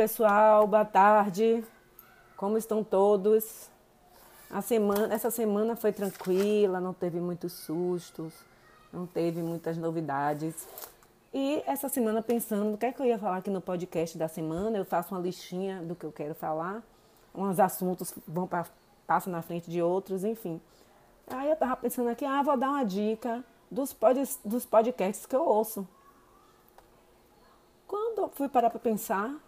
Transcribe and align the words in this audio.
pessoal, 0.00 0.66
boa 0.66 0.82
tarde. 0.82 1.62
Como 2.34 2.56
estão 2.56 2.82
todos? 2.82 3.68
A 4.50 4.62
semana, 4.62 5.12
essa 5.12 5.30
semana 5.30 5.76
foi 5.76 5.92
tranquila, 5.92 6.80
não 6.80 6.94
teve 6.94 7.20
muitos 7.20 7.52
sustos, 7.52 8.32
não 8.90 9.06
teve 9.06 9.42
muitas 9.42 9.76
novidades. 9.76 10.66
E 11.34 11.62
essa 11.66 11.86
semana 11.90 12.22
pensando, 12.22 12.72
o 12.72 12.78
que 12.78 12.86
é 12.86 12.92
que 12.92 13.02
eu 13.02 13.04
ia 13.04 13.18
falar 13.18 13.36
aqui 13.36 13.50
no 13.50 13.60
podcast 13.60 14.16
da 14.16 14.26
semana, 14.26 14.78
eu 14.78 14.86
faço 14.86 15.14
uma 15.14 15.20
listinha 15.20 15.82
do 15.82 15.94
que 15.94 16.06
eu 16.06 16.12
quero 16.12 16.34
falar, 16.34 16.82
uns 17.34 17.60
assuntos 17.60 18.14
vão 18.26 18.46
para 18.46 18.64
passam 19.06 19.30
na 19.30 19.42
frente 19.42 19.70
de 19.70 19.82
outros, 19.82 20.24
enfim. 20.24 20.62
Aí 21.26 21.50
eu 21.50 21.56
tava 21.56 21.76
pensando 21.76 22.08
aqui, 22.08 22.24
ah, 22.24 22.42
vou 22.42 22.56
dar 22.56 22.70
uma 22.70 22.84
dica 22.84 23.44
dos, 23.70 23.92
pod, 23.92 24.18
dos 24.46 24.64
podcasts 24.64 25.26
que 25.26 25.36
eu 25.36 25.44
ouço. 25.44 25.86
Quando 27.86 28.22
eu 28.22 28.28
fui 28.30 28.48
parar 28.48 28.70
para 28.70 28.80
pensar 28.80 29.38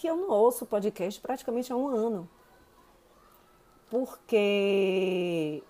que 0.00 0.06
eu 0.06 0.16
não 0.16 0.30
ouço 0.30 0.64
podcast 0.64 1.20
praticamente 1.20 1.70
há 1.70 1.76
um 1.76 1.86
ano. 1.86 2.26
Porque 3.90 5.62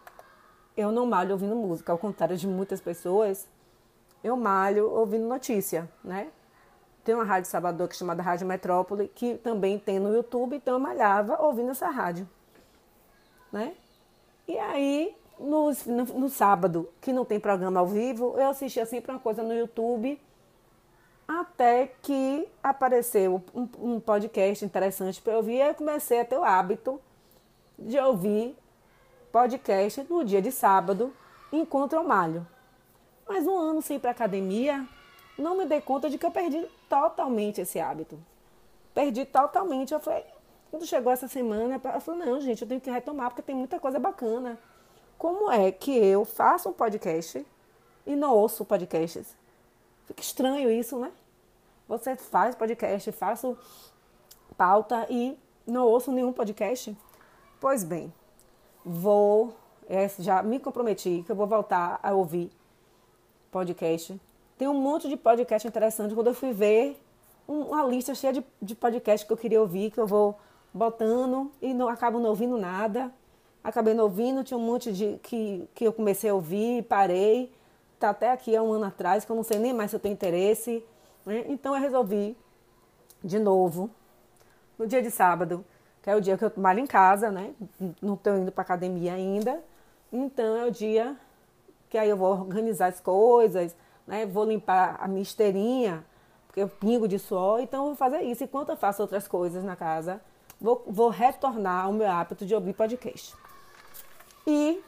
eu 0.77 0.93
não 0.93 1.05
malho 1.05 1.33
ouvindo 1.33 1.57
música, 1.57 1.91
ao 1.91 1.99
contrário 1.99 2.37
de 2.37 2.47
muitas 2.47 2.81
pessoas, 2.81 3.49
eu 4.23 4.37
malho 4.37 4.89
ouvindo 4.89 5.27
notícia, 5.27 5.91
né? 6.05 6.31
Tem 7.03 7.13
uma 7.13 7.25
rádio 7.25 7.51
Salvador 7.51 7.89
que 7.89 7.95
é 7.95 7.99
chamada 7.99 8.23
Rádio 8.23 8.47
Metrópole, 8.47 9.09
que 9.09 9.35
também 9.39 9.81
tem 9.81 9.99
no 9.99 10.15
YouTube, 10.15 10.55
então 10.55 10.75
eu 10.75 10.81
malhava 10.81 11.43
ouvindo 11.43 11.73
essa 11.73 11.89
rádio, 11.89 12.29
né? 13.51 13.75
E 14.47 14.57
aí, 14.57 15.17
no, 15.41 15.73
no, 15.87 16.05
no 16.05 16.29
sábado, 16.29 16.89
que 17.01 17.13
não 17.13 17.25
tem 17.25 17.41
programa 17.41 17.81
ao 17.81 17.87
vivo, 17.89 18.37
eu 18.37 18.49
assistia 18.49 18.87
sempre 18.87 19.11
uma 19.11 19.19
coisa 19.19 19.43
no 19.43 19.53
YouTube, 19.53 20.21
até 21.39 21.93
que 22.03 22.49
apareceu 22.61 23.41
um, 23.55 23.69
um 23.79 24.01
podcast 24.01 24.65
interessante 24.65 25.23
para 25.23 25.37
ouvir, 25.37 25.59
e 25.59 25.61
eu 25.61 25.75
comecei 25.77 26.21
a 26.21 26.25
ter 26.25 26.37
o 26.37 26.43
hábito 26.43 27.01
de 27.79 27.97
ouvir 28.01 28.57
podcast 29.31 30.05
no 30.11 30.25
dia 30.25 30.43
de 30.43 30.51
sábado, 30.51 31.15
enquanto 31.53 31.93
eu 31.93 32.03
malho. 32.03 32.45
Mas 33.29 33.47
um 33.47 33.57
ano 33.57 33.81
sem 33.81 33.97
ir 33.97 34.01
para 34.01 34.11
academia, 34.11 34.85
não 35.39 35.57
me 35.57 35.67
dei 35.67 35.81
conta 35.81 36.11
de 36.11 36.19
que 36.19 36.27
eu 36.27 36.33
perdi 36.33 36.67
totalmente 36.89 37.61
esse 37.61 37.79
hábito. 37.79 38.19
Perdi 38.93 39.25
totalmente. 39.25 39.95
Eu 39.95 40.01
falei, 40.01 40.25
quando 40.69 40.85
chegou 40.85 41.13
essa 41.13 41.29
semana, 41.29 41.81
eu 41.95 42.01
falei, 42.01 42.27
não, 42.27 42.41
gente, 42.41 42.63
eu 42.63 42.69
tenho 42.69 42.81
que 42.81 42.91
retomar 42.91 43.31
porque 43.31 43.43
tem 43.43 43.55
muita 43.55 43.79
coisa 43.79 44.01
bacana. 44.01 44.59
Como 45.17 45.49
é 45.49 45.71
que 45.71 45.97
eu 45.97 46.25
faço 46.25 46.69
um 46.71 46.73
podcast 46.73 47.47
e 48.05 48.17
não 48.17 48.35
ouço 48.35 48.65
podcasts? 48.65 49.37
Fica 50.07 50.23
estranho 50.23 50.69
isso, 50.69 50.99
né? 50.99 51.13
Você 51.91 52.15
faz 52.15 52.55
podcast, 52.55 53.11
faço 53.11 53.59
pauta 54.57 55.09
e 55.11 55.37
não 55.67 55.89
ouço 55.89 56.13
nenhum 56.13 56.33
podcast? 56.33 56.97
Pois 57.61 57.83
bem, 57.83 58.15
vou, 58.85 59.57
é, 59.89 60.09
já 60.21 60.41
me 60.41 60.61
comprometi 60.61 61.25
que 61.27 61.33
eu 61.33 61.35
vou 61.35 61.49
voltar 61.49 61.99
a 62.01 62.13
ouvir 62.15 62.49
podcast. 63.51 64.21
Tem 64.57 64.69
um 64.69 64.75
monte 64.75 65.09
de 65.09 65.17
podcast 65.17 65.67
interessante. 65.67 66.15
Quando 66.15 66.29
eu 66.29 66.35
fui 66.35 66.53
ver 66.53 66.97
uma 67.49 67.83
lista 67.83 68.15
cheia 68.15 68.35
de, 68.35 68.45
de 68.63 68.77
podcasts 68.77 69.27
que 69.27 69.33
eu 69.33 69.37
queria 69.37 69.61
ouvir, 69.61 69.91
que 69.91 69.99
eu 69.99 70.07
vou 70.07 70.39
botando 70.73 71.51
e 71.61 71.75
não 71.75 71.89
acabo 71.89 72.21
não 72.21 72.31
ouvindo 72.31 72.57
nada. 72.57 73.13
Acabei 73.65 73.95
não 73.95 74.05
ouvindo, 74.05 74.45
tinha 74.45 74.57
um 74.57 74.65
monte 74.65 74.93
de 74.93 75.19
que, 75.25 75.69
que 75.75 75.89
eu 75.89 75.93
comecei 75.93 76.31
a 76.31 76.35
ouvir, 76.35 76.85
parei. 76.85 77.53
Tá 77.99 78.11
até 78.11 78.31
aqui 78.31 78.55
há 78.55 78.63
um 78.63 78.75
ano 78.75 78.85
atrás, 78.85 79.25
que 79.25 79.33
eu 79.33 79.35
não 79.35 79.43
sei 79.43 79.59
nem 79.59 79.73
mais 79.73 79.91
se 79.91 79.97
eu 79.97 80.01
tenho 80.01 80.13
interesse. 80.13 80.85
Né? 81.25 81.45
Então 81.49 81.75
eu 81.75 81.81
resolvi, 81.81 82.37
de 83.23 83.39
novo, 83.39 83.91
no 84.79 84.87
dia 84.87 85.03
de 85.03 85.11
sábado, 85.11 85.65
que 86.03 86.09
é 86.09 86.17
o 86.17 86.21
dia 86.21 86.39
que 86.39 86.45
eu 86.45 86.53
malho 86.57 86.81
em 86.81 86.87
casa, 86.87 87.31
né? 87.31 87.55
Não 88.01 88.15
estou 88.15 88.37
indo 88.37 88.51
para 88.51 88.63
academia 88.63 89.15
ainda. 89.15 89.63
Então 90.13 90.57
é 90.57 90.65
o 90.65 90.71
dia 90.71 91.17
que 91.89 91.99
aí 91.99 92.09
eu 92.09 92.17
vou 92.17 92.33
organizar 92.33 92.87
as 92.87 93.01
coisas, 93.01 93.77
né? 94.07 94.25
Vou 94.25 94.45
limpar 94.45 94.97
a 95.01 95.07
minha 95.09 95.23
esteirinha, 95.23 96.05
porque 96.47 96.61
eu 96.61 96.69
pingo 96.69 97.07
de 97.07 97.19
suor, 97.19 97.61
então 97.61 97.81
eu 97.81 97.87
vou 97.89 97.97
fazer 97.97 98.23
isso. 98.23 98.43
Enquanto 98.45 98.71
eu 98.71 98.77
faço 98.77 99.03
outras 99.03 99.29
coisas 99.29 99.63
na 99.63 99.77
casa, 99.77 100.21
vou, 100.61 100.83
vou 100.87 101.11
retornar 101.11 101.85
ao 101.85 101.93
meu 101.93 102.09
hábito 102.09 102.47
de 102.47 102.55
ouvir 102.55 102.73
podcast. 102.73 103.35
E 104.47 104.83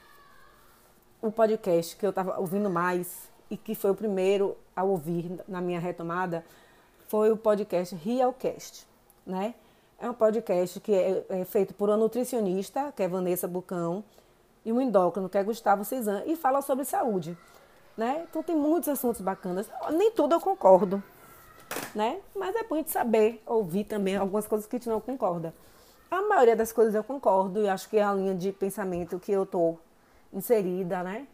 o 1.21 1.31
podcast 1.31 1.97
que 1.97 2.05
eu 2.05 2.11
estava 2.11 2.41
ouvindo 2.41 2.71
mais 2.71 3.31
e 3.51 3.57
que 3.57 3.75
foi 3.75 3.91
o 3.91 3.95
primeiro 3.95 4.57
a 4.75 4.83
ouvir 4.83 5.41
na 5.47 5.61
minha 5.61 5.81
retomada 5.81 6.45
foi 7.09 7.31
o 7.31 7.37
podcast 7.37 7.95
Realcast, 7.95 8.87
né? 9.27 9.55
É 9.99 10.11
um 10.11 10.15
podcast 10.15 10.81
que 10.81 10.93
é, 10.93 11.25
é 11.29 11.45
feito 11.45 11.75
por 11.75 11.89
uma 11.89 11.97
nutricionista, 11.97 12.91
que 12.91 13.03
é 13.03 13.09
Vanessa 13.09 13.47
Bucão, 13.47 14.03
e 14.65 14.73
um 14.73 14.81
endócrino, 14.81 15.29
que 15.29 15.39
é 15.39 15.45
Gustavo 15.45 15.85
Cezan, 15.85 16.23
e 16.27 16.35
fala 16.37 16.63
sobre 16.63 16.85
saúde. 16.85 17.37
Né? 17.97 18.27
Então 18.29 18.43
tem 18.43 18.57
muitos 18.57 18.89
assuntos 18.89 19.21
bacanas. 19.21 19.69
Nem 19.93 20.11
tudo 20.11 20.35
eu 20.35 20.41
concordo, 20.41 21.03
né? 21.95 22.21
Mas 22.35 22.57
é 22.57 22.65
bom 22.65 22.77
gente 22.77 22.91
saber, 22.91 23.43
ouvir 23.47 23.85
também 23.85 24.17
algumas 24.17 24.47
coisas 24.47 24.67
que 24.67 24.77
a 24.77 24.79
gente 24.79 24.89
não 24.89 25.01
concorda. 25.01 25.55
A 26.11 26.23
maioria 26.23 26.57
das 26.57 26.73
coisas 26.73 26.95
eu 26.95 27.05
concordo 27.05 27.61
e 27.61 27.69
acho 27.69 27.89
que 27.89 27.99
é 27.99 28.03
a 28.03 28.13
linha 28.13 28.35
de 28.35 28.53
pensamento 28.53 29.19
que 29.19 29.31
eu 29.31 29.45
tô 29.45 29.77
inserida, 30.33 31.03
né? 31.03 31.27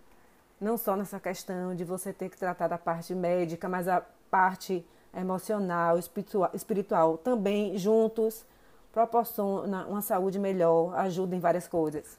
Não 0.60 0.76
só 0.76 0.96
nessa 0.96 1.20
questão 1.20 1.74
de 1.74 1.84
você 1.84 2.12
ter 2.12 2.28
que 2.28 2.36
tratar 2.36 2.68
da 2.68 2.78
parte 2.78 3.14
médica, 3.14 3.68
mas 3.68 3.86
a 3.86 4.02
parte 4.30 4.84
emocional, 5.14 5.98
espiritual, 5.98 6.50
espiritual 6.52 7.18
também 7.18 7.78
juntos 7.78 8.44
proporciona 8.92 9.86
uma 9.86 10.02
saúde 10.02 10.38
melhor, 10.38 10.96
ajuda 10.96 11.36
em 11.36 11.40
várias 11.40 11.68
coisas. 11.68 12.18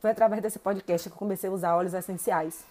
Foi 0.00 0.10
através 0.10 0.40
desse 0.40 0.58
podcast 0.58 1.08
que 1.08 1.14
eu 1.14 1.18
comecei 1.18 1.50
a 1.50 1.52
usar 1.52 1.74
óleos 1.74 1.92
essenciais. 1.92 2.64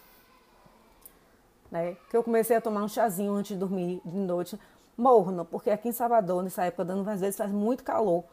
Né? 1.69 1.97
Que 2.09 2.18
eu 2.18 2.24
comecei 2.24 2.56
a 2.56 2.62
tomar 2.62 2.84
um 2.84 2.88
chazinho 2.88 3.34
antes 3.34 3.52
de 3.53 3.58
dormir 3.58 4.02
de 4.06 4.18
noite, 4.18 4.59
morno, 4.97 5.46
porque 5.46 5.69
aqui 5.69 5.90
em 5.90 5.91
Salvador, 5.91 6.41
nessa 6.41 6.63
época, 6.63 6.85
dando 6.85 7.08
às 7.09 7.22
vezes 7.22 7.38
faz 7.38 7.52
muito 7.52 7.84
calor. 7.84 8.24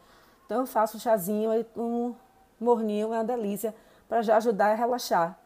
Então 0.45 0.61
eu 0.61 0.65
faço 0.65 0.97
um 0.97 0.99
chazinho, 0.99 1.51
um 1.75 2.15
morninho, 2.59 3.13
é 3.13 3.17
uma 3.17 3.23
delícia, 3.23 3.75
para 4.07 4.21
já 4.21 4.37
ajudar 4.37 4.71
a 4.71 4.75
relaxar. 4.75 5.37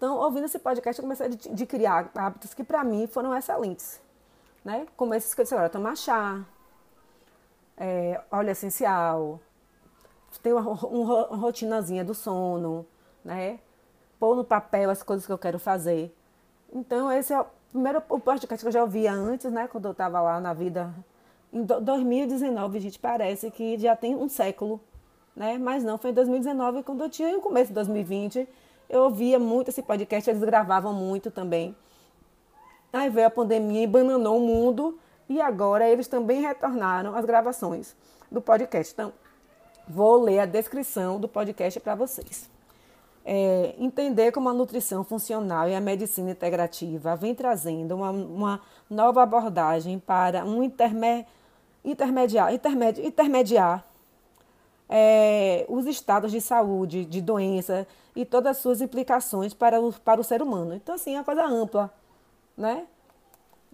Então, 0.00 0.16
ouvindo 0.16 0.46
esse 0.46 0.58
podcast, 0.58 0.98
eu 0.98 1.02
comecei 1.02 1.26
a 1.26 1.28
de 1.28 1.66
criar 1.66 2.10
hábitos 2.14 2.54
que 2.54 2.64
para 2.64 2.82
mim 2.82 3.06
foram 3.06 3.36
excelentes. 3.36 4.00
Né? 4.64 4.86
Como 4.96 5.12
esses 5.12 5.34
que 5.34 5.42
eu 5.42 5.44
disse 5.44 5.54
agora, 5.54 5.68
tomar 5.68 5.94
chá, 5.94 6.42
é, 7.76 8.18
óleo 8.30 8.48
essencial, 8.48 9.38
ter 10.42 10.54
uma, 10.54 10.62
uma 10.86 11.36
rotinazinha 11.36 12.02
do 12.02 12.14
sono, 12.14 12.86
né? 13.22 13.58
Pôr 14.18 14.34
no 14.34 14.42
papel 14.42 14.88
as 14.88 15.02
coisas 15.02 15.26
que 15.26 15.32
eu 15.32 15.36
quero 15.36 15.58
fazer. 15.58 16.16
Então, 16.72 17.12
esse 17.12 17.34
é 17.34 17.38
o 17.38 17.44
primeiro 17.70 18.02
o 18.08 18.18
podcast 18.18 18.64
que 18.64 18.68
eu 18.68 18.72
já 18.72 18.80
ouvia 18.80 19.12
antes, 19.12 19.52
né? 19.52 19.68
Quando 19.68 19.84
eu 19.84 19.92
estava 19.92 20.18
lá 20.22 20.40
na 20.40 20.54
vida. 20.54 20.94
Em 21.52 21.62
2019, 21.62 22.80
gente, 22.80 22.98
parece 22.98 23.50
que 23.50 23.76
já 23.76 23.94
tem 23.94 24.16
um 24.16 24.30
século, 24.30 24.80
né? 25.36 25.58
Mas 25.58 25.84
não, 25.84 25.98
foi 25.98 26.10
em 26.10 26.14
2019, 26.14 26.84
quando 26.84 27.04
eu 27.04 27.10
tinha 27.10 27.30
no 27.34 27.42
começo 27.42 27.68
de 27.68 27.74
2020. 27.74 28.48
Eu 28.90 29.04
ouvia 29.04 29.38
muito 29.38 29.68
esse 29.68 29.82
podcast, 29.82 30.28
eles 30.28 30.42
gravavam 30.42 30.92
muito 30.92 31.30
também. 31.30 31.74
Aí 32.92 33.08
veio 33.08 33.28
a 33.28 33.30
pandemia 33.30 33.84
e 33.84 33.86
bananou 33.86 34.36
o 34.36 34.40
mundo. 34.40 34.98
E 35.28 35.40
agora 35.40 35.88
eles 35.88 36.08
também 36.08 36.42
retornaram 36.42 37.14
às 37.14 37.24
gravações 37.24 37.96
do 38.30 38.42
podcast. 38.42 38.92
Então, 38.92 39.12
Vou 39.92 40.22
ler 40.22 40.38
a 40.38 40.46
descrição 40.46 41.18
do 41.18 41.26
podcast 41.26 41.80
para 41.80 41.96
vocês. 41.96 42.48
É, 43.24 43.74
entender 43.76 44.30
como 44.30 44.48
a 44.48 44.54
nutrição 44.54 45.02
funcional 45.02 45.68
e 45.68 45.74
a 45.74 45.80
medicina 45.80 46.30
integrativa 46.30 47.16
vem 47.16 47.34
trazendo 47.34 47.96
uma, 47.96 48.10
uma 48.10 48.60
nova 48.88 49.24
abordagem 49.24 49.98
para 49.98 50.44
um 50.44 50.62
interme, 50.62 51.26
intermediar, 51.84 52.54
intermedi, 52.54 53.04
intermediar 53.04 53.84
é, 54.92 55.64
os 55.68 55.86
estados 55.86 56.32
de 56.32 56.40
saúde, 56.40 57.04
de 57.04 57.22
doença 57.22 57.86
e 58.14 58.24
todas 58.24 58.56
as 58.56 58.58
suas 58.58 58.80
implicações 58.80 59.54
para 59.54 59.80
o, 59.80 59.92
para 59.92 60.20
o 60.20 60.24
ser 60.24 60.42
humano. 60.42 60.74
Então, 60.74 60.96
assim, 60.96 61.14
é 61.14 61.18
uma 61.18 61.24
coisa 61.24 61.44
ampla, 61.44 61.94
né? 62.56 62.86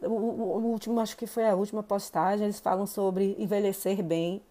O, 0.02 0.08
o, 0.08 0.58
o 0.58 0.66
último, 0.66 1.00
acho 1.00 1.16
que 1.16 1.26
foi 1.26 1.48
a 1.48 1.54
última 1.54 1.82
postagem, 1.82 2.44
eles 2.44 2.60
falam 2.60 2.86
sobre 2.86 3.34
envelhecer 3.38 4.02
bem, 4.02 4.42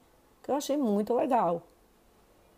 que 0.42 0.50
eu 0.50 0.56
achei 0.56 0.76
muito 0.76 1.14
legal. 1.14 1.62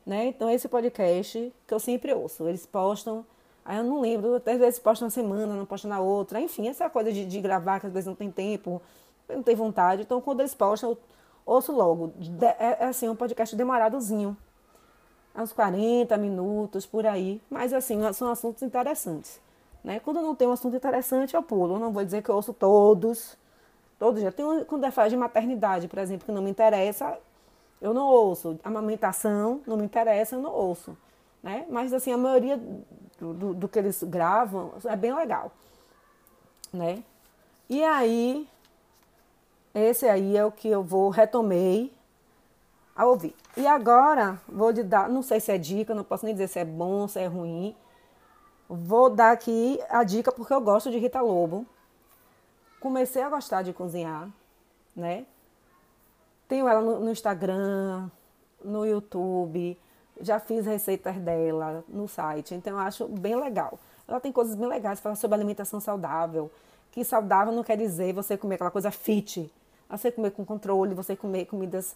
Né? 0.06 0.28
Então, 0.28 0.50
esse 0.50 0.70
podcast 0.70 1.54
que 1.68 1.74
eu 1.74 1.80
sempre 1.80 2.14
ouço, 2.14 2.48
eles 2.48 2.66
postam, 2.66 3.26
aí 3.66 3.76
eu 3.76 3.84
não 3.84 4.00
lembro, 4.00 4.36
às 4.38 4.58
vezes 4.58 4.80
postam 4.80 5.08
na 5.08 5.10
semana, 5.10 5.54
não 5.54 5.66
postam 5.66 5.90
na 5.90 6.00
outra, 6.00 6.40
enfim, 6.40 6.70
essa 6.70 6.90
coisa 6.90 7.12
de, 7.12 7.26
de 7.26 7.42
gravar 7.42 7.82
que 7.82 7.88
às 7.88 7.92
vezes 7.92 8.08
não 8.08 8.16
tem 8.16 8.32
tempo, 8.32 8.82
não 9.28 9.44
tem 9.44 9.54
vontade. 9.54 10.04
Então, 10.04 10.22
quando 10.22 10.40
eles 10.40 10.56
postam, 10.56 10.92
eu 10.92 10.98
ouço 11.48 11.72
logo. 11.72 12.14
É, 12.60 12.84
é 12.84 12.86
assim, 12.86 13.10
um 13.10 13.16
podcast 13.16 13.56
demoradozinho. 13.56 14.38
Uns 15.36 15.54
40 15.54 16.16
minutos, 16.18 16.86
por 16.86 17.06
aí. 17.06 17.42
Mas, 17.50 17.74
assim, 17.74 18.00
são 18.14 18.30
assuntos 18.30 18.62
interessantes. 18.62 19.40
Né? 19.84 20.00
Quando 20.00 20.22
não 20.22 20.36
tem 20.36 20.48
um 20.48 20.52
assunto 20.52 20.76
interessante, 20.76 21.36
eu 21.36 21.42
pulo. 21.42 21.80
não 21.80 21.92
vou 21.92 22.04
dizer 22.04 22.22
que 22.22 22.30
eu 22.30 22.36
ouço 22.36 22.54
todos, 22.54 23.38
Todo 24.00 24.20
dia. 24.20 24.32
Tem 24.32 24.46
um, 24.46 24.64
quando 24.64 24.86
é 24.86 24.92
faz 24.92 25.12
de 25.12 25.18
maternidade, 25.18 25.88
por 25.88 26.00
exemplo, 26.00 26.26
que 26.26 26.32
não 26.32 26.42
me 26.42 26.52
interessa, 26.52 27.18
eu 27.82 27.94
não 27.94 28.08
ouço. 28.08 28.60
Amamentação, 28.64 29.62
não 29.66 29.78
me 29.78 29.86
interessa, 29.86 30.36
eu 30.36 30.42
não 30.42 30.52
ouço. 30.52 30.96
Né? 31.42 31.66
Mas, 31.70 31.94
assim, 31.94 32.12
a 32.12 32.18
maioria 32.18 32.58
do, 33.20 33.34
do, 33.34 33.54
do 33.54 33.68
que 33.68 33.80
eles 33.80 34.04
gravam 34.04 34.74
é 34.86 34.96
bem 34.96 35.14
legal. 35.14 35.52
Né? 36.72 37.04
E 37.70 37.84
aí, 37.84 38.48
esse 39.78 40.08
aí 40.08 40.36
é 40.38 40.46
o 40.46 40.52
que 40.52 40.68
eu 40.68 40.84
vou, 40.84 41.10
retomei 41.10 41.94
a 42.96 43.06
ouvir. 43.06 43.36
E 43.56 43.68
agora, 43.68 44.42
vou 44.48 44.72
lhe 44.72 44.84
dar, 44.84 45.10
não 45.10 45.22
sei 45.22 45.40
se 45.40 45.52
é 45.52 45.58
dica, 45.58 45.94
não 45.94 46.04
posso 46.04 46.26
nem 46.26 46.34
dizer 46.34 46.48
se 46.48 46.60
é 46.60 46.66
bom, 46.66 47.08
se 47.08 47.20
é 47.20 47.28
ruim. 47.28 47.76
Vou 48.68 49.10
dar 49.10 49.32
aqui 49.32 49.80
a 49.90 50.04
dica 50.04 50.32
porque 50.32 50.54
eu 50.54 50.62
gosto 50.62 50.92
de 50.92 50.98
Rita 50.98 51.22
Lobo 51.22 51.66
comecei 52.80 53.22
a 53.22 53.30
gostar 53.30 53.64
de 53.64 53.74
cozinhar, 53.74 54.30
né? 54.96 55.26
Tenho 56.48 56.68
ela 56.68 56.82
no, 56.82 57.00
no 57.00 57.12
Instagram, 57.12 58.10
no 58.64 58.86
YouTube, 58.86 59.78
já 60.22 60.40
fiz 60.40 60.66
receitas 60.66 61.16
dela 61.18 61.84
no 61.88 62.08
site, 62.08 62.56
então 62.56 62.74
eu 62.74 62.80
acho 62.80 63.08
bem 63.08 63.36
legal. 63.36 63.78
Ela 64.08 64.20
tem 64.20 64.32
coisas 64.32 64.56
bem 64.56 64.68
legais, 64.68 65.00
fala 65.00 65.16
sobre 65.16 65.36
alimentação 65.36 65.80
saudável, 65.80 66.50
que 66.92 67.04
saudável 67.04 67.54
não 67.54 67.64
quer 67.64 67.78
dizer 67.78 68.14
você 68.14 68.38
comer 68.38 68.56
aquela 68.56 68.72
coisa 68.72 68.90
fit, 68.90 69.52
você 69.90 70.12
comer 70.12 70.32
com 70.32 70.46
controle, 70.46 70.94
você 70.94 71.16
comer 71.16 71.46
comidas 71.46 71.96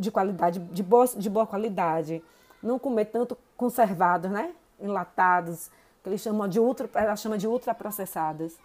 de 0.00 0.10
qualidade, 0.10 0.58
de 0.58 0.82
boa, 0.82 1.06
de 1.06 1.30
boa 1.30 1.46
qualidade, 1.46 2.22
não 2.62 2.78
comer 2.78 3.06
tanto 3.06 3.36
conservados, 3.56 4.30
né? 4.30 4.52
Enlatados, 4.80 5.70
que 6.02 6.08
eles 6.08 6.20
chamam 6.20 6.48
de 6.48 6.58
ultra, 6.60 6.88
ela 6.94 7.16
chama 7.16 7.38
de 7.38 7.46
ultraprocessadas. 7.46 8.58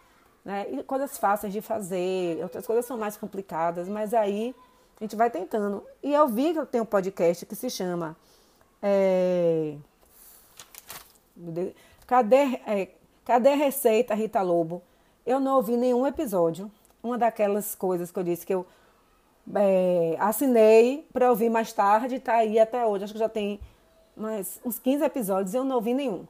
Né? 0.43 0.67
E 0.71 0.83
coisas 0.83 1.17
fáceis 1.17 1.51
de 1.51 1.61
fazer, 1.61 2.41
outras 2.41 2.65
coisas 2.65 2.85
são 2.85 2.97
mais 2.97 3.17
complicadas, 3.17 3.87
mas 3.87 4.13
aí 4.13 4.55
a 4.99 5.03
gente 5.03 5.15
vai 5.15 5.29
tentando. 5.29 5.83
E 6.01 6.13
eu 6.13 6.27
vi 6.27 6.53
que 6.53 6.59
eu 6.59 6.65
tenho 6.65 6.83
um 6.83 6.87
podcast 6.87 7.45
que 7.45 7.55
se 7.55 7.69
chama 7.69 8.15
é... 8.81 9.75
Cadê, 12.07 12.59
é... 12.65 12.89
Cadê 13.25 13.49
a 13.49 13.55
Receita 13.55 14.15
Rita 14.15 14.41
Lobo? 14.41 14.81
Eu 15.25 15.39
não 15.39 15.57
ouvi 15.57 15.77
nenhum 15.77 16.07
episódio. 16.07 16.71
Uma 17.01 17.17
daquelas 17.17 17.75
coisas 17.75 18.11
que 18.11 18.19
eu 18.19 18.23
disse 18.23 18.45
que 18.45 18.53
eu 18.53 18.65
é, 19.55 20.15
assinei 20.19 21.07
para 21.13 21.29
ouvir 21.29 21.49
mais 21.49 21.71
tarde, 21.73 22.15
está 22.15 22.35
aí 22.35 22.59
até 22.59 22.85
hoje. 22.85 23.05
Acho 23.05 23.13
que 23.13 23.19
já 23.19 23.29
tem 23.29 23.59
mais 24.15 24.59
uns 24.65 24.77
15 24.77 25.03
episódios 25.03 25.53
e 25.53 25.57
eu 25.57 25.63
não 25.63 25.77
ouvi 25.77 25.93
nenhum. 25.93 26.25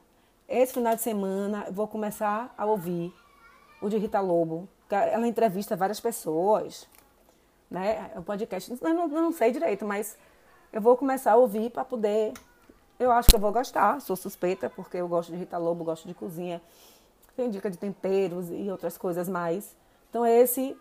Esse 0.48 0.74
final 0.74 0.94
de 0.94 1.02
semana 1.02 1.64
eu 1.66 1.72
vou 1.72 1.86
começar 1.86 2.54
a 2.56 2.64
ouvir 2.64 3.12
o 3.80 3.88
de 3.88 3.96
Rita 3.96 4.20
Lobo. 4.20 4.68
Ela 4.90 5.26
entrevista 5.26 5.76
várias 5.76 6.00
pessoas, 6.00 6.88
né? 7.70 8.10
O 8.16 8.22
podcast, 8.22 8.70
eu 8.70 8.94
não, 8.94 9.06
não 9.06 9.32
sei 9.32 9.52
direito, 9.52 9.84
mas 9.84 10.16
eu 10.72 10.80
vou 10.80 10.96
começar 10.96 11.32
a 11.32 11.36
ouvir 11.36 11.70
para 11.70 11.84
poder. 11.84 12.32
Eu 12.98 13.12
acho 13.12 13.28
que 13.28 13.36
eu 13.36 13.40
vou 13.40 13.52
gostar, 13.52 14.00
sou 14.00 14.16
suspeita, 14.16 14.68
porque 14.68 14.96
eu 14.96 15.08
gosto 15.08 15.32
de 15.32 15.38
Rita 15.38 15.56
Lobo, 15.56 15.84
gosto 15.84 16.06
de 16.06 16.14
cozinha, 16.14 16.60
tem 17.36 17.48
dica 17.48 17.70
de 17.70 17.78
temperos 17.78 18.50
e 18.50 18.70
outras 18.70 18.98
coisas 18.98 19.28
mais. 19.28 19.74
Então, 20.10 20.26
esse 20.26 20.76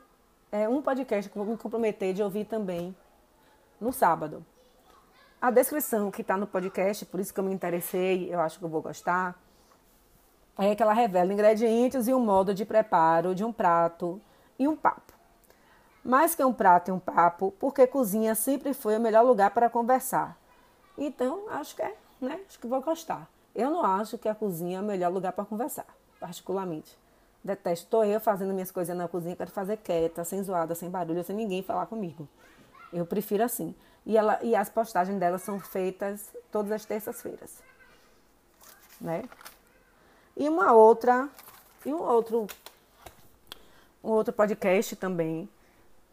é 0.51 0.67
um 0.67 0.81
podcast 0.81 1.29
que 1.29 1.37
eu 1.37 1.43
vou 1.45 1.53
me 1.53 1.61
comprometer 1.61 2.15
de 2.15 2.23
ouvir 2.23 2.45
também 2.45 2.95
no 3.79 3.93
sábado. 3.93 4.43
A 5.39 5.51
descrição 5.51 6.09
que 6.09 6.21
está 6.21 6.35
no 6.35 6.47
podcast, 6.47 7.05
por 7.05 7.19
isso 7.19 7.31
que 7.31 7.39
eu 7.39 7.43
me 7.43 7.53
interessei, 7.53 8.33
eu 8.33 8.39
acho 8.39 8.57
que 8.57 8.65
eu 8.65 8.69
vou 8.69 8.81
gostar 8.81 9.39
é 10.57 10.75
que 10.75 10.81
ela 10.81 10.93
revela 10.93 11.31
ingredientes 11.31 12.07
e 12.07 12.13
o 12.13 12.19
modo 12.19 12.55
de 12.55 12.65
preparo 12.65 13.35
de 13.35 13.45
um 13.45 13.53
prato 13.53 14.19
e 14.57 14.67
um 14.67 14.75
papo. 14.75 15.13
Mais 16.03 16.33
que 16.33 16.43
um 16.43 16.51
prato 16.51 16.89
e 16.89 16.91
um 16.91 16.99
papo, 16.99 17.53
porque 17.59 17.85
cozinha 17.85 18.33
sempre 18.33 18.73
foi 18.73 18.97
o 18.97 18.99
melhor 18.99 19.23
lugar 19.23 19.51
para 19.51 19.69
conversar. 19.69 20.37
Então, 20.97 21.47
acho 21.51 21.75
que 21.75 21.83
é, 21.83 21.95
né? 22.19 22.41
Acho 22.47 22.59
que 22.59 22.67
vou 22.67 22.81
gostar. 22.81 23.29
Eu 23.55 23.69
não 23.69 23.85
acho 23.85 24.17
que 24.17 24.27
a 24.27 24.33
cozinha 24.33 24.79
é 24.79 24.81
o 24.81 24.83
melhor 24.83 25.13
lugar 25.13 25.33
para 25.33 25.45
conversar, 25.45 25.85
particularmente. 26.19 26.97
Detesto. 27.43 27.85
Estou 27.85 28.03
eu 28.03 28.19
fazendo 28.19 28.53
minhas 28.53 28.71
coisas 28.71 28.95
na 28.95 29.07
cozinha, 29.07 29.35
quero 29.35 29.51
fazer 29.51 29.77
quieta, 29.77 30.23
sem 30.23 30.43
zoada, 30.43 30.75
sem 30.75 30.89
barulho, 30.89 31.23
sem 31.23 31.35
ninguém 31.35 31.63
falar 31.63 31.85
comigo. 31.85 32.27
Eu 32.91 33.05
prefiro 33.05 33.43
assim. 33.43 33.73
E, 34.05 34.17
ela, 34.17 34.39
e 34.41 34.55
as 34.55 34.69
postagens 34.69 35.19
dela 35.19 35.37
são 35.37 35.59
feitas 35.59 36.33
todas 36.51 36.71
as 36.71 36.85
terças-feiras. 36.85 37.61
Né? 38.99 39.23
E 40.35 40.47
uma 40.49 40.73
outra, 40.73 41.29
e 41.85 41.93
um 41.93 42.01
outro, 42.01 42.47
um 44.03 44.09
outro 44.09 44.33
podcast 44.33 44.95
também, 44.95 45.49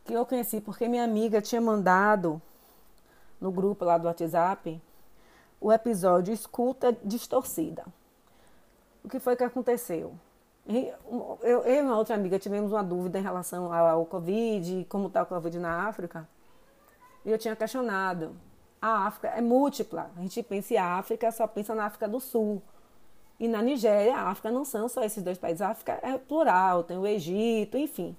que 0.04 0.12
eu 0.12 0.24
conheci 0.24 0.60
porque 0.60 0.86
minha 0.88 1.04
amiga 1.04 1.40
tinha 1.40 1.60
mandado 1.60 2.40
no 3.40 3.50
grupo 3.50 3.84
lá 3.84 3.98
do 3.98 4.06
WhatsApp 4.06 4.80
o 5.60 5.72
episódio 5.72 6.32
Escuta 6.32 6.96
Distorcida. 7.02 7.84
O 9.02 9.08
que 9.08 9.18
foi 9.18 9.36
que 9.36 9.44
aconteceu? 9.44 10.14
Eu, 10.68 11.38
eu 11.42 11.66
e 11.66 11.80
uma 11.80 11.96
outra 11.96 12.16
amiga 12.16 12.38
tivemos 12.38 12.72
uma 12.72 12.82
dúvida 12.82 13.18
em 13.18 13.22
relação 13.22 13.72
ao 13.72 14.04
Covid, 14.04 14.84
como 14.88 15.06
está 15.06 15.22
o 15.22 15.26
Covid 15.26 15.58
na 15.58 15.86
África. 15.86 16.28
E 17.24 17.30
eu 17.30 17.38
tinha 17.38 17.54
questionado. 17.54 18.34
A 18.82 19.06
África 19.06 19.28
é 19.28 19.40
múltipla. 19.40 20.10
A 20.16 20.20
gente 20.20 20.42
pensa 20.42 20.74
em 20.74 20.76
África, 20.76 21.30
só 21.30 21.46
pensa 21.46 21.74
na 21.74 21.86
África 21.86 22.08
do 22.08 22.20
Sul. 22.20 22.60
E 23.38 23.46
na 23.46 23.62
Nigéria, 23.62 24.16
a 24.16 24.30
África 24.30 24.50
não 24.50 24.64
são 24.64 24.88
só 24.88 25.04
esses 25.04 25.22
dois 25.22 25.38
países, 25.38 25.60
a 25.60 25.68
África 25.68 25.98
é 26.02 26.16
plural, 26.16 26.82
tem 26.82 26.96
o 26.96 27.06
Egito, 27.06 27.76
enfim. 27.76 28.16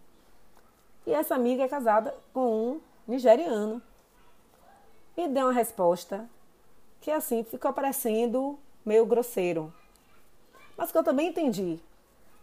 E 1.06 1.14
essa 1.14 1.36
amiga 1.36 1.64
é 1.64 1.68
casada 1.68 2.14
com 2.34 2.74
um 2.74 2.82
nigeriano. 3.08 3.82
E 5.16 5.28
deu 5.28 5.46
uma 5.46 5.54
resposta 5.54 6.30
que 7.02 7.10
assim 7.10 7.44
ficou 7.44 7.74
parecendo 7.74 8.60
meio 8.86 9.06
grosseiro. 9.06 9.74
Mas 10.78 10.92
que 10.92 10.98
eu 10.98 11.04
também 11.04 11.30
entendi. 11.30 11.80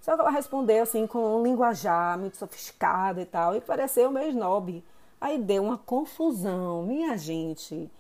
Só 0.05 0.15
que 0.15 0.21
ela 0.21 0.31
respondeu 0.31 0.83
assim 0.83 1.07
com 1.07 1.39
um 1.39 1.43
linguajar 1.43 2.19
muito 2.19 2.37
sofisticado 2.37 3.23
e 3.23 3.25
tal, 3.25 3.57
e 3.57 3.61
pareceu 3.63 4.11
meio 4.11 4.29
snob. 4.29 4.85
Aí 5.19 5.39
deu 5.39 5.63
uma 5.63 5.79
confusão, 5.79 6.83
minha 6.83 7.17
gente. 7.17 7.91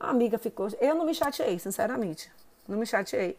A 0.00 0.08
amiga 0.08 0.38
ficou. 0.38 0.68
Eu 0.80 0.94
não 0.94 1.04
me 1.04 1.14
chateei, 1.14 1.58
sinceramente. 1.58 2.32
Não 2.66 2.78
me 2.78 2.86
chateei. 2.86 3.38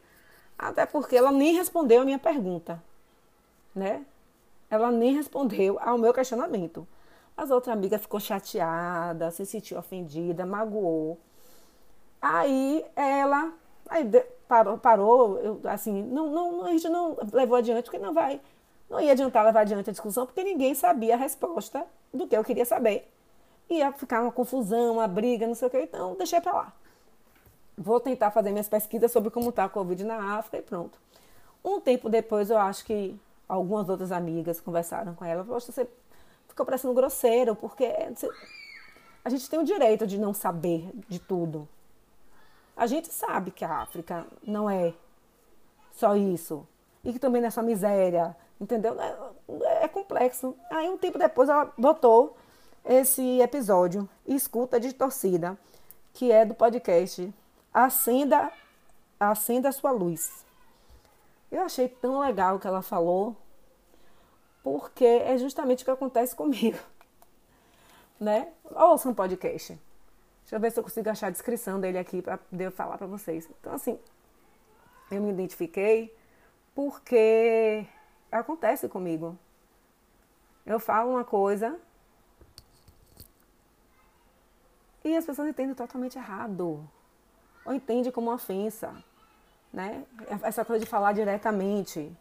Até 0.55 0.85
porque 0.85 1.15
ela 1.15 1.31
nem 1.31 1.55
respondeu 1.55 2.03
a 2.03 2.05
minha 2.05 2.19
pergunta, 2.19 2.79
né? 3.73 4.05
Ela 4.69 4.91
nem 4.91 5.15
respondeu 5.15 5.79
ao 5.81 5.97
meu 5.97 6.13
questionamento. 6.13 6.87
As 7.35 7.49
outra 7.49 7.73
amiga 7.73 7.97
ficou 7.97 8.19
chateada, 8.19 9.31
se 9.31 9.47
sentiu 9.47 9.79
ofendida, 9.79 10.45
magoou. 10.45 11.19
Aí 12.21 12.85
ela 12.95 13.51
aí 13.95 14.25
parou, 14.47 14.77
parou 14.77 15.39
eu, 15.39 15.61
assim, 15.65 16.03
não, 16.03 16.29
não, 16.29 16.65
a 16.65 16.71
gente 16.71 16.89
não 16.89 17.17
levou 17.31 17.57
adiante, 17.57 17.85
porque 17.85 17.97
não 17.97 18.13
vai, 18.13 18.39
não 18.89 18.99
ia 18.99 19.11
adiantar 19.11 19.45
levar 19.45 19.61
adiante 19.61 19.89
a 19.89 19.93
discussão, 19.93 20.25
porque 20.25 20.43
ninguém 20.43 20.75
sabia 20.75 21.15
a 21.15 21.17
resposta 21.17 21.85
do 22.13 22.27
que 22.27 22.35
eu 22.35 22.43
queria 22.43 22.65
saber. 22.65 23.11
Ia 23.69 23.91
ficar 23.91 24.21
uma 24.21 24.31
confusão, 24.31 24.93
uma 24.93 25.07
briga, 25.07 25.47
não 25.47 25.55
sei 25.55 25.67
o 25.67 25.71
que, 25.71 25.79
então 25.79 26.15
deixei 26.15 26.39
para 26.39 26.53
lá. 26.53 26.73
Vou 27.77 27.99
tentar 27.99 28.31
fazer 28.31 28.51
minhas 28.51 28.69
pesquisas 28.69 29.11
sobre 29.11 29.29
como 29.29 29.49
está 29.49 29.65
a 29.65 29.69
Covid 29.69 30.03
na 30.03 30.37
África 30.37 30.57
e 30.57 30.61
pronto. 30.61 30.97
Um 31.63 31.79
tempo 31.79 32.09
depois, 32.09 32.49
eu 32.49 32.57
acho 32.57 32.85
que 32.85 33.19
algumas 33.49 33.89
outras 33.89 34.11
amigas 34.11 34.61
conversaram 34.61 35.15
com 35.15 35.25
ela. 35.25 35.43
Poxa, 35.43 35.71
você 35.71 35.87
ficou 36.47 36.65
parecendo 36.65 36.93
grosseiro, 36.93 37.55
porque 37.55 37.85
a 39.23 39.29
gente 39.29 39.49
tem 39.49 39.59
o 39.59 39.63
direito 39.63 40.05
de 40.05 40.17
não 40.17 40.33
saber 40.33 40.89
de 41.09 41.19
tudo. 41.19 41.67
A 42.75 42.87
gente 42.87 43.11
sabe 43.11 43.51
que 43.51 43.63
a 43.63 43.81
África 43.81 44.25
não 44.43 44.69
é 44.69 44.93
só 45.93 46.15
isso. 46.15 46.67
E 47.03 47.13
que 47.13 47.19
também 47.19 47.41
não 47.41 47.47
é 47.47 47.51
só 47.51 47.61
miséria, 47.61 48.35
entendeu? 48.59 48.99
É, 48.99 49.83
é 49.83 49.87
complexo. 49.87 50.55
Aí, 50.71 50.89
um 50.89 50.97
tempo 50.97 51.17
depois, 51.17 51.49
ela 51.49 51.71
botou 51.77 52.35
esse 52.83 53.39
episódio, 53.39 54.09
Escuta 54.27 54.79
de 54.79 54.93
Torcida, 54.93 55.57
que 56.13 56.31
é 56.31 56.45
do 56.45 56.53
podcast 56.53 57.33
acenda, 57.75 58.49
acenda 59.19 59.69
sua 59.73 59.91
luz. 59.91 60.45
Eu 61.51 61.63
achei 61.63 61.89
tão 61.89 62.19
legal 62.19 62.55
o 62.55 62.59
que 62.59 62.67
ela 62.67 62.81
falou, 62.81 63.35
porque 64.63 65.03
é 65.03 65.37
justamente 65.37 65.81
o 65.81 65.85
que 65.85 65.91
acontece 65.91 66.33
comigo. 66.33 66.79
Né? 68.17 68.47
Ouça 68.73 69.09
um 69.09 69.13
podcast. 69.13 69.77
Deixa 70.45 70.57
eu 70.57 70.59
ver 70.59 70.71
se 70.71 70.79
eu 70.79 70.83
consigo 70.83 71.09
achar 71.09 71.27
a 71.27 71.31
descrição 71.31 71.79
dele 71.79 71.97
aqui 71.97 72.21
para 72.21 72.37
poder 72.37 72.69
falar 72.69 72.99
para 72.99 73.07
vocês. 73.07 73.49
Então, 73.59 73.73
assim, 73.73 73.99
eu 75.09 75.19
me 75.19 75.31
identifiquei 75.31 76.15
porque 76.75 77.83
acontece 78.31 78.87
comigo. 78.87 79.35
Eu 80.63 80.79
falo 80.79 81.13
uma 81.13 81.23
coisa 81.23 81.79
e 85.03 85.17
as 85.17 85.25
pessoas 85.25 85.47
entendem 85.47 85.73
totalmente 85.73 86.15
errado 86.15 86.87
ou 87.65 87.73
entende 87.73 88.11
como 88.11 88.31
ofensa, 88.31 89.03
né? 89.73 90.05
Essa 90.43 90.63
coisa 90.63 90.85
de 90.85 90.89
falar 90.89 91.13
diretamente. 91.13 92.15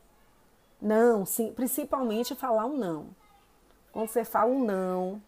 Não, 0.81 1.27
sim, 1.27 1.53
principalmente 1.53 2.35
falar 2.35 2.65
um 2.65 2.79
não. 2.79 3.15
quando 3.93 4.09
você 4.09 4.25
fala 4.25 4.51
um 4.51 4.65
não, 4.65 5.23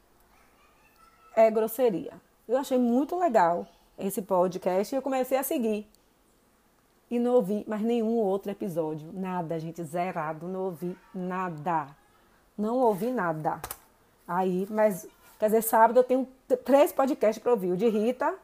é 1.35 1.50
grosseria. 1.50 2.25
Eu 2.49 2.57
achei 2.57 2.79
muito 2.79 3.19
legal 3.19 3.67
esse 3.99 4.23
podcast 4.23 4.95
e 4.95 4.97
eu 4.97 5.03
comecei 5.03 5.37
a 5.37 5.43
seguir. 5.43 5.88
E 7.11 7.19
não 7.19 7.35
ouvi 7.35 7.65
mais 7.67 7.83
nenhum 7.83 8.17
outro 8.17 8.50
episódio. 8.50 9.11
Nada, 9.12 9.59
gente, 9.59 9.83
zerado. 9.83 10.47
Não 10.47 10.65
ouvi 10.67 10.97
nada. 11.15 11.88
Não 12.57 12.76
ouvi 12.79 13.11
nada. 13.11 13.61
Aí, 14.26 14.67
mas, 14.71 15.07
quer 15.38 15.47
dizer, 15.47 15.62
sábado 15.62 16.00
eu 16.00 16.05
tenho 16.05 16.29
três 16.65 16.93
podcasts 16.93 17.43
para 17.43 17.53
ouvir. 17.53 17.73
O 17.73 17.76
de 17.76 17.88
Rita, 17.88 18.35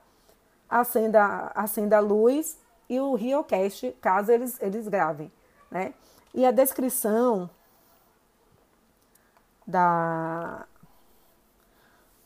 Acenda, 0.68 1.52
Acenda 1.54 1.96
a 1.96 2.00
Luz 2.00 2.58
e 2.88 3.00
o 3.00 3.14
RioCast, 3.14 3.96
caso 4.00 4.30
eles, 4.30 4.60
eles 4.60 4.86
gravem, 4.86 5.30
né? 5.70 5.94
E 6.34 6.46
a 6.46 6.50
descrição 6.50 7.50
da, 9.66 10.66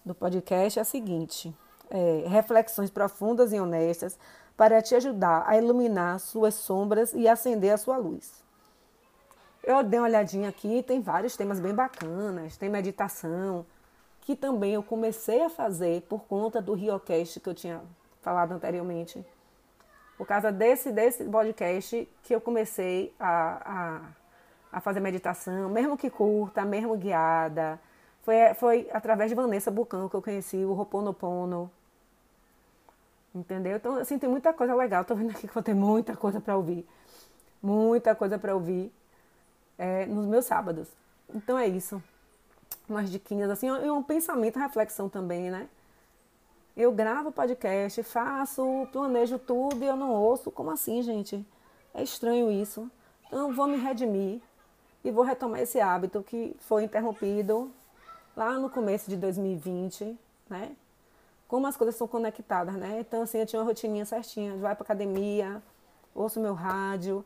do 0.04 0.14
podcast 0.14 0.78
é 0.78 0.82
a 0.82 0.84
seguinte: 0.84 1.54
é, 1.90 2.24
reflexões 2.28 2.90
profundas 2.90 3.52
e 3.52 3.60
honestas 3.60 4.18
para 4.56 4.80
te 4.80 4.94
ajudar 4.94 5.44
a 5.46 5.56
iluminar 5.56 6.18
suas 6.18 6.54
sombras 6.54 7.12
e 7.12 7.28
acender 7.28 7.72
a 7.72 7.76
sua 7.76 7.96
luz. 7.96 8.44
Eu 9.62 9.82
dei 9.82 9.98
uma 9.98 10.06
olhadinha 10.06 10.48
aqui, 10.48 10.82
tem 10.82 11.00
vários 11.00 11.36
temas 11.36 11.58
bem 11.58 11.74
bacanas, 11.74 12.56
tem 12.56 12.68
meditação, 12.68 13.66
que 14.20 14.36
também 14.36 14.74
eu 14.74 14.82
comecei 14.82 15.42
a 15.42 15.50
fazer 15.50 16.02
por 16.02 16.24
conta 16.24 16.62
do 16.62 16.72
RioCast 16.72 17.40
que 17.40 17.48
eu 17.48 17.54
tinha 17.54 17.80
falado 18.22 18.52
anteriormente. 18.52 19.24
Por 20.16 20.26
causa 20.26 20.50
desse, 20.50 20.90
desse 20.90 21.24
podcast 21.24 22.08
que 22.22 22.34
eu 22.34 22.40
comecei 22.40 23.14
a, 23.20 24.00
a, 24.72 24.78
a 24.78 24.80
fazer 24.80 25.00
meditação, 25.00 25.68
mesmo 25.68 25.96
que 25.96 26.08
curta, 26.08 26.64
mesmo 26.64 26.96
guiada. 26.96 27.78
Foi, 28.26 28.54
foi 28.54 28.90
através 28.92 29.30
de 29.30 29.36
Vanessa 29.36 29.70
Bucão 29.70 30.08
que 30.08 30.16
eu 30.16 30.20
conheci 30.20 30.56
o 30.56 30.72
Roponopono, 30.72 31.70
Entendeu? 33.32 33.76
Então, 33.76 33.98
assim, 33.98 34.18
tem 34.18 34.28
muita 34.28 34.52
coisa 34.52 34.74
legal. 34.74 35.04
Tô 35.04 35.14
vendo 35.14 35.30
aqui 35.30 35.46
que 35.46 35.54
vou 35.54 35.62
ter 35.62 35.74
muita 35.74 36.16
coisa 36.16 36.40
para 36.40 36.56
ouvir. 36.56 36.84
Muita 37.62 38.14
coisa 38.14 38.38
para 38.38 38.54
ouvir 38.54 38.90
é, 39.78 40.06
nos 40.06 40.26
meus 40.26 40.46
sábados. 40.46 40.88
Então 41.32 41.58
é 41.58 41.68
isso. 41.68 42.02
Umas 42.88 43.10
diquinhas, 43.10 43.50
assim, 43.50 43.68
e 43.68 43.90
um 43.90 44.02
pensamento, 44.02 44.58
reflexão 44.58 45.08
também, 45.08 45.50
né? 45.50 45.68
Eu 46.76 46.90
gravo 46.92 47.30
podcast, 47.30 48.02
faço, 48.02 48.88
planejo 48.90 49.38
tudo 49.38 49.84
e 49.84 49.86
eu 49.86 49.96
não 49.96 50.10
ouço. 50.10 50.50
Como 50.50 50.70
assim, 50.70 51.02
gente? 51.02 51.46
É 51.94 52.02
estranho 52.02 52.50
isso. 52.50 52.90
Então, 53.26 53.52
vou 53.52 53.68
me 53.68 53.76
redimir 53.76 54.40
e 55.04 55.10
vou 55.10 55.22
retomar 55.22 55.60
esse 55.60 55.78
hábito 55.78 56.22
que 56.22 56.56
foi 56.60 56.84
interrompido 56.84 57.70
lá 58.36 58.58
no 58.58 58.68
começo 58.68 59.08
de 59.08 59.16
2020, 59.16 60.16
né? 60.48 60.76
como 61.48 61.66
as 61.66 61.76
coisas 61.76 61.94
são 61.94 62.08
conectadas, 62.08 62.74
né? 62.74 62.98
Então, 63.00 63.22
assim, 63.22 63.38
eu 63.38 63.46
tinha 63.46 63.60
uma 63.60 63.66
rotininha 63.66 64.04
certinha, 64.04 64.56
vai 64.56 64.74
para 64.74 64.84
academia, 64.84 65.62
ouço 66.14 66.40
meu 66.40 66.54
rádio. 66.54 67.24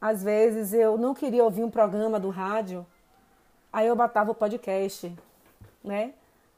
Às 0.00 0.22
vezes 0.22 0.72
eu 0.72 0.96
não 0.96 1.14
queria 1.14 1.44
ouvir 1.44 1.62
um 1.62 1.70
programa 1.70 2.18
do 2.18 2.30
rádio, 2.30 2.86
aí 3.72 3.86
eu 3.86 3.94
batava 3.94 4.30
o 4.30 4.34
podcast, 4.34 5.14
né? 5.84 6.14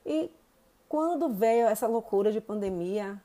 E 0.06 0.30
quando 0.88 1.28
veio 1.28 1.66
essa 1.66 1.88
loucura 1.88 2.30
de 2.30 2.40
pandemia, 2.40 3.20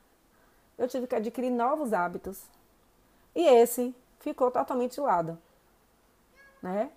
eu 0.76 0.88
tive 0.88 1.06
que 1.06 1.14
adquirir 1.14 1.50
novos 1.50 1.92
hábitos. 1.92 2.42
E 3.34 3.42
esse 3.46 3.94
ficou 4.18 4.50
totalmente 4.50 4.94
de 4.94 5.00
lado, 5.00 5.38
né? 6.60 6.90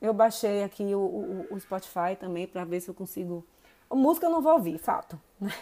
Eu 0.00 0.14
baixei 0.14 0.62
aqui 0.62 0.94
o, 0.94 0.98
o, 0.98 1.46
o 1.50 1.60
Spotify 1.60 2.16
também 2.18 2.46
para 2.46 2.64
ver 2.64 2.80
se 2.80 2.88
eu 2.88 2.94
consigo. 2.94 3.44
Música 3.90 4.26
eu 4.26 4.30
não 4.30 4.40
vou 4.40 4.52
ouvir, 4.52 4.78
fato, 4.78 5.18
né? 5.40 5.52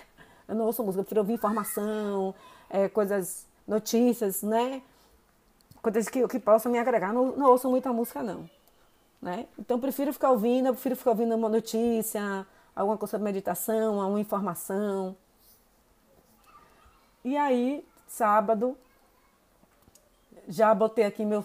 Eu 0.49 0.55
não 0.55 0.67
ouço 0.67 0.83
música, 0.83 1.01
eu 1.01 1.05
prefiro 1.05 1.21
ouvir 1.21 1.33
informação, 1.35 2.35
é, 2.71 2.89
coisas, 2.89 3.47
notícias, 3.67 4.43
né? 4.43 4.83
Coisas 5.83 6.09
que, 6.09 6.27
que 6.29 6.39
possam 6.39 6.71
me 6.71 6.79
agregar. 6.79 7.13
Não, 7.13 7.37
não 7.37 7.51
ouço 7.51 7.69
muita 7.69 7.93
música, 7.93 8.23
não. 8.23 8.49
Né? 9.21 9.47
Então, 9.59 9.81
prefiro 9.81 10.13
ficar 10.13 10.31
ouvindo, 10.31 10.67
eu 10.67 10.73
prefiro 10.73 10.95
ficar 10.95 11.11
ouvindo 11.11 11.35
uma 11.35 11.49
notícia, 11.49 12.47
alguma 12.75 12.97
coisa 12.97 13.13
sobre 13.13 13.25
meditação, 13.25 14.01
alguma 14.01 14.21
informação. 14.21 15.17
E 17.25 17.37
aí, 17.37 17.85
sábado, 18.07 18.77
já 20.47 20.73
botei 20.75 21.05
aqui 21.05 21.25
meu, 21.25 21.45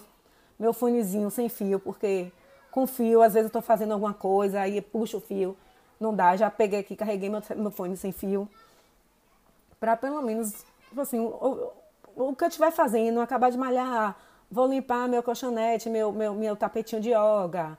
meu 0.58 0.72
fonezinho 0.72 1.28
sem 1.30 1.48
fio, 1.48 1.80
porque 1.80 2.30
com 2.72 2.86
fio, 2.86 3.22
às 3.22 3.34
vezes 3.34 3.44
eu 3.44 3.48
estou 3.48 3.62
fazendo 3.62 3.92
alguma 3.92 4.14
coisa, 4.14 4.62
aí 4.62 4.80
puxo 4.80 5.18
o 5.18 5.20
fio, 5.20 5.54
não 6.00 6.12
dá. 6.12 6.34
Já 6.36 6.50
peguei 6.50 6.80
aqui, 6.80 6.96
carreguei 6.96 7.28
meu, 7.28 7.42
meu 7.54 7.70
fone 7.70 7.96
sem 7.98 8.10
fio. 8.10 8.48
Para 9.78 9.94
pelo 9.94 10.22
menos, 10.22 10.64
tipo 10.88 11.00
assim, 11.02 11.20
o, 11.20 11.70
o, 12.16 12.34
que 12.34 12.42
eu 12.42 12.48
estiver 12.48 12.72
fazendo, 12.72 13.20
acabar 13.20 13.50
de 13.50 13.58
malhar, 13.58 14.16
vou 14.50 14.66
limpar 14.66 15.06
meu 15.06 15.22
colchonete, 15.22 15.90
meu, 15.90 16.10
meu, 16.12 16.34
meu 16.34 16.56
tapetinho 16.56 17.02
de 17.02 17.10
yoga, 17.10 17.76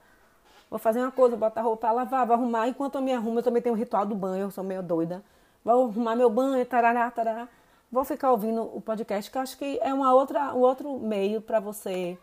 vou 0.70 0.78
fazer 0.78 1.00
uma 1.00 1.12
coisa, 1.12 1.36
botar 1.36 1.62
roupa 1.62 1.92
lavar, 1.92 2.28
vou 2.28 2.36
arrumar, 2.36 2.68
enquanto 2.68 2.96
eu 2.96 3.02
me 3.02 3.14
arrumo, 3.14 3.40
eu 3.40 3.44
também 3.44 3.64
tenho 3.64 3.74
um 3.74 3.78
ritual 3.78 4.06
do 4.06 4.16
banho, 4.16 4.44
eu 4.44 4.52
sou 4.52 4.64
meio 4.64 4.84
doida, 4.84 5.24
vou 5.66 5.86
arrumar 5.86 6.16
meu 6.16 6.30
banho, 6.30 6.64
tarará, 6.66 7.10
tarará, 7.10 7.48
vou 7.92 8.04
ficar 8.04 8.32
ouvindo 8.32 8.62
o 8.62 8.82
podcast, 8.82 9.32
que 9.32 9.38
acho 9.40 9.58
que 9.58 9.80
é 9.82 9.94
uma 9.94 10.14
outra, 10.14 10.54
um 10.54 10.60
outro 10.60 11.00
meio 11.00 11.42
para 11.42 11.60
você 11.60 12.18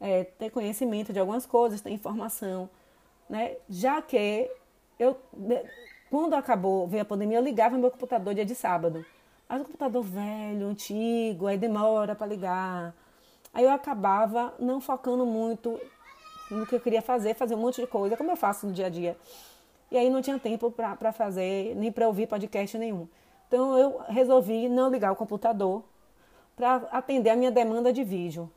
é, 0.00 0.24
ter 0.24 0.50
conhecimento 0.50 1.12
de 1.12 1.18
algumas 1.18 1.46
coisas, 1.46 1.80
ter 1.80 1.90
informação, 1.90 2.68
né? 3.28 3.56
Já 3.68 4.00
que 4.02 4.50
eu 4.98 5.16
quando 6.10 6.34
acabou, 6.34 6.86
veio 6.86 7.02
a 7.02 7.04
pandemia, 7.04 7.38
eu 7.38 7.42
ligava 7.42 7.76
meu 7.76 7.90
computador 7.90 8.34
dia 8.34 8.44
de 8.44 8.54
sábado. 8.54 9.04
Mas 9.48 9.60
o 9.60 9.64
computador 9.64 10.02
velho, 10.02 10.66
antigo, 10.66 11.46
aí 11.46 11.58
demora 11.58 12.14
para 12.14 12.26
ligar. 12.26 12.94
Aí 13.52 13.64
eu 13.64 13.70
acabava 13.70 14.54
não 14.58 14.80
focando 14.80 15.26
muito 15.26 15.80
no 16.50 16.66
que 16.66 16.74
eu 16.74 16.80
queria 16.80 17.02
fazer, 17.02 17.34
fazer 17.34 17.54
um 17.54 17.58
monte 17.58 17.80
de 17.80 17.86
coisa, 17.86 18.16
como 18.16 18.30
eu 18.30 18.36
faço 18.36 18.66
no 18.66 18.72
dia 18.72 18.86
a 18.86 18.88
dia. 18.88 19.16
E 19.90 19.96
aí 19.96 20.10
não 20.10 20.22
tinha 20.22 20.38
tempo 20.38 20.70
para 20.70 21.12
fazer, 21.12 21.74
nem 21.76 21.90
para 21.90 22.06
ouvir 22.06 22.26
podcast 22.26 22.76
nenhum. 22.78 23.08
Então 23.48 23.76
eu 23.76 24.00
resolvi 24.08 24.68
não 24.68 24.90
ligar 24.90 25.12
o 25.12 25.16
computador 25.16 25.82
para 26.56 26.76
atender 26.92 27.30
a 27.30 27.36
minha 27.36 27.50
demanda 27.50 27.92
de 27.92 28.02
vídeo, 28.02 28.50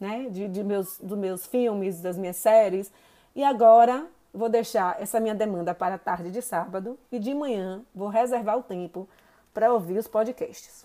né? 0.00 0.28
De, 0.30 0.48
de 0.48 0.62
meus, 0.62 0.98
dos 0.98 1.18
meus 1.18 1.46
filmes, 1.46 2.00
das 2.00 2.16
minhas 2.16 2.36
séries. 2.36 2.92
E 3.34 3.42
agora 3.42 4.06
vou 4.32 4.48
deixar 4.48 5.00
essa 5.00 5.20
minha 5.20 5.34
demanda 5.34 5.74
para 5.74 5.94
a 5.94 5.98
tarde 5.98 6.30
de 6.30 6.42
sábado 6.42 6.98
e 7.10 7.18
de 7.18 7.32
manhã 7.34 7.82
vou 7.94 8.08
reservar 8.08 8.58
o 8.58 8.62
tempo 8.62 9.08
para 9.52 9.72
ouvir 9.72 9.98
os 9.98 10.08
podcasts. 10.08 10.84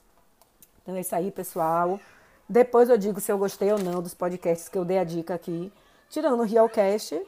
Então 0.83 0.95
é 0.95 1.01
isso 1.01 1.15
aí, 1.15 1.31
pessoal. 1.31 1.99
Depois 2.47 2.89
eu 2.89 2.97
digo 2.97 3.19
se 3.19 3.31
eu 3.31 3.37
gostei 3.37 3.71
ou 3.71 3.79
não 3.79 4.01
dos 4.01 4.13
podcasts 4.13 4.69
que 4.69 4.77
eu 4.77 4.85
dei 4.85 4.99
a 4.99 5.03
dica 5.03 5.33
aqui. 5.33 5.71
Tirando 6.09 6.39
o 6.39 6.43
Realcast, 6.43 7.19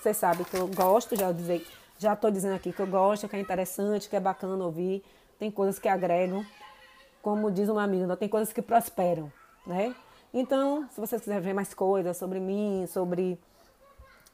vocês 0.00 0.16
sabem 0.16 0.44
que 0.44 0.56
eu 0.56 0.66
gosto, 0.68 1.14
já 1.14 1.30
dizer, 1.30 1.66
já 1.98 2.14
estou 2.14 2.30
dizendo 2.30 2.54
aqui 2.54 2.72
que 2.72 2.80
eu 2.80 2.86
gosto, 2.86 3.28
que 3.28 3.36
é 3.36 3.40
interessante, 3.40 4.08
que 4.08 4.16
é 4.16 4.20
bacana 4.20 4.64
ouvir. 4.64 5.04
Tem 5.38 5.50
coisas 5.50 5.78
que 5.78 5.88
agregam, 5.88 6.44
como 7.20 7.50
diz 7.50 7.68
uma 7.68 7.82
amiga, 7.82 8.16
tem 8.16 8.28
coisas 8.28 8.52
que 8.52 8.62
prosperam, 8.62 9.32
né? 9.66 9.94
Então, 10.34 10.88
se 10.90 11.00
vocês 11.00 11.20
quiserem 11.20 11.42
ver 11.42 11.52
mais 11.52 11.74
coisas 11.74 12.16
sobre 12.16 12.40
mim, 12.40 12.86
sobre 12.88 13.38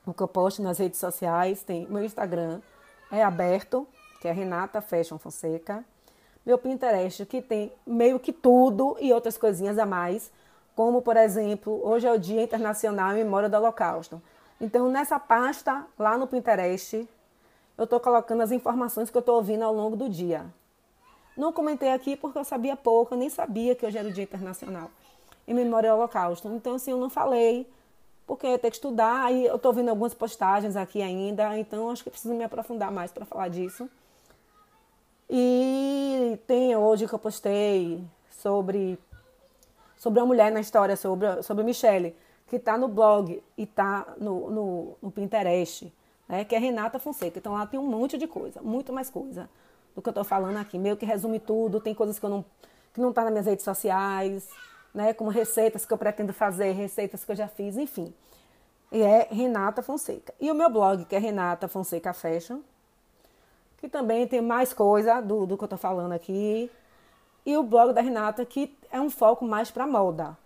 o 0.06 0.14
que 0.14 0.22
eu 0.22 0.28
posto 0.28 0.62
nas 0.62 0.78
redes 0.78 0.98
sociais. 0.98 1.62
Tem 1.62 1.86
meu 1.86 2.04
Instagram 2.04 2.60
é 3.10 3.22
aberto, 3.22 3.86
que 4.20 4.28
é 4.28 4.32
Renata 4.32 4.80
Fashion 4.80 5.18
Fonseca. 5.18 5.84
Meu 6.44 6.56
Pinterest, 6.56 7.26
que 7.26 7.42
tem 7.42 7.72
meio 7.86 8.18
que 8.18 8.32
tudo 8.32 8.96
e 9.00 9.12
outras 9.12 9.36
coisinhas 9.36 9.78
a 9.78 9.84
mais, 9.84 10.30
como 10.74 11.02
por 11.02 11.16
exemplo, 11.16 11.80
hoje 11.84 12.06
é 12.06 12.12
o 12.12 12.18
Dia 12.18 12.42
Internacional 12.42 13.12
em 13.12 13.24
Memória 13.24 13.48
do 13.48 13.56
Holocausto. 13.56 14.22
Então, 14.60 14.88
nessa 14.88 15.18
pasta 15.18 15.86
lá 15.98 16.16
no 16.16 16.26
Pinterest, 16.26 17.06
eu 17.76 17.84
estou 17.84 18.00
colocando 18.00 18.42
as 18.42 18.50
informações 18.50 19.10
que 19.10 19.16
eu 19.16 19.20
estou 19.20 19.36
ouvindo 19.36 19.62
ao 19.62 19.74
longo 19.74 19.96
do 19.96 20.08
dia. 20.08 20.46
Não 21.36 21.52
comentei 21.52 21.92
aqui 21.92 22.16
porque 22.16 22.38
eu 22.38 22.44
sabia 22.44 22.74
pouco, 22.74 23.14
eu 23.14 23.18
nem 23.18 23.28
sabia 23.28 23.74
que 23.74 23.84
hoje 23.84 23.98
era 23.98 24.08
o 24.08 24.12
Dia 24.12 24.24
Internacional 24.24 24.90
em 25.48 25.54
Memória 25.54 25.90
ao 25.90 25.98
Holocausto. 25.98 26.46
Então, 26.48 26.74
assim, 26.74 26.90
eu 26.90 26.98
não 26.98 27.08
falei 27.08 27.66
porque 28.26 28.46
eu 28.46 28.58
tenho 28.58 28.70
que 28.70 28.76
estudar 28.76 29.32
e 29.32 29.46
eu 29.46 29.56
estou 29.56 29.72
vendo 29.72 29.88
algumas 29.88 30.12
postagens 30.12 30.76
aqui 30.76 31.00
ainda, 31.00 31.58
então 31.58 31.90
acho 31.90 32.04
que 32.04 32.10
preciso 32.10 32.34
me 32.34 32.44
aprofundar 32.44 32.92
mais 32.92 33.10
para 33.10 33.24
falar 33.24 33.48
disso. 33.48 33.88
E 35.30 36.38
tem 36.46 36.76
hoje 36.76 37.08
que 37.08 37.14
eu 37.14 37.18
postei 37.18 38.04
sobre 38.30 38.98
sobre 39.96 40.20
uma 40.20 40.26
mulher 40.26 40.52
na 40.52 40.60
história, 40.60 40.94
sobre, 40.94 41.42
sobre 41.42 41.64
Michelle, 41.64 42.14
que 42.46 42.56
está 42.56 42.78
no 42.78 42.86
blog 42.86 43.42
e 43.56 43.62
está 43.64 44.06
no, 44.18 44.48
no, 44.48 44.96
no, 45.02 45.10
Pinterest, 45.10 45.92
né, 46.28 46.44
que 46.44 46.54
é 46.54 46.58
Renata 46.58 47.00
Fonseca. 47.00 47.38
Então 47.38 47.54
lá 47.54 47.66
tem 47.66 47.80
um 47.80 47.86
monte 47.86 48.16
de 48.16 48.28
coisa, 48.28 48.62
muito 48.62 48.92
mais 48.92 49.10
coisa 49.10 49.50
do 49.96 50.00
que 50.00 50.08
eu 50.08 50.12
estou 50.12 50.22
falando 50.22 50.56
aqui. 50.58 50.78
Meio 50.78 50.96
que 50.96 51.04
resume 51.04 51.40
tudo, 51.40 51.80
tem 51.80 51.94
coisas 51.94 52.18
que 52.18 52.24
eu 52.24 52.30
não 52.30 52.44
que 52.92 53.00
não 53.00 53.12
tá 53.12 53.22
nas 53.22 53.32
minhas 53.32 53.46
redes 53.46 53.64
sociais, 53.64 54.48
né, 54.98 55.14
como 55.14 55.30
receitas 55.30 55.86
que 55.86 55.92
eu 55.92 55.96
pretendo 55.96 56.32
fazer, 56.32 56.72
receitas 56.72 57.24
que 57.24 57.30
eu 57.30 57.36
já 57.36 57.46
fiz, 57.46 57.76
enfim. 57.76 58.12
E 58.90 59.00
é 59.00 59.28
Renata 59.30 59.80
Fonseca. 59.80 60.34
E 60.40 60.50
o 60.50 60.54
meu 60.56 60.68
blog, 60.68 61.04
que 61.04 61.14
é 61.14 61.20
Renata 61.20 61.68
Fonseca 61.68 62.12
Fashion, 62.12 62.62
que 63.76 63.88
também 63.88 64.26
tem 64.26 64.40
mais 64.40 64.72
coisa 64.72 65.20
do, 65.20 65.46
do 65.46 65.56
que 65.56 65.62
eu 65.62 65.68
tô 65.68 65.76
falando 65.76 66.10
aqui. 66.10 66.68
E 67.46 67.56
o 67.56 67.62
blog 67.62 67.92
da 67.92 68.00
Renata, 68.00 68.44
que 68.44 68.76
é 68.90 69.00
um 69.00 69.08
foco 69.08 69.44
mais 69.44 69.70
para 69.70 69.86
moda. 69.86 70.36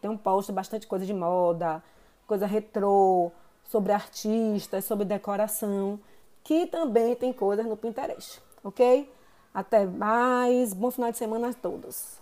Tem 0.00 0.08
um 0.08 0.16
post 0.16 0.52
bastante 0.52 0.86
coisa 0.86 1.04
de 1.04 1.12
moda, 1.12 1.82
coisa 2.28 2.46
retrô, 2.46 3.32
sobre 3.64 3.90
artistas, 3.92 4.84
sobre 4.84 5.04
decoração, 5.04 5.98
que 6.44 6.64
também 6.64 7.16
tem 7.16 7.32
coisas 7.32 7.66
no 7.66 7.76
Pinterest, 7.76 8.40
ok? 8.62 9.12
Até 9.52 9.84
mais, 9.84 10.72
bom 10.72 10.92
final 10.92 11.10
de 11.10 11.18
semana 11.18 11.48
a 11.48 11.54
todos. 11.54 12.19